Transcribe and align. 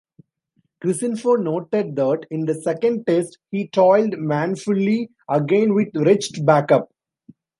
Cricinfo 0.83 1.35
noted 1.37 1.95
that 1.95 2.25
in 2.31 2.45
the 2.45 2.55
second 2.55 3.05
Test 3.05 3.37
he 3.51 3.67
"toiled 3.67 4.17
manfully 4.17 5.11
again 5.29 5.75
with 5.75 5.89
wretched 5.93 6.43
back-up". 6.43 6.89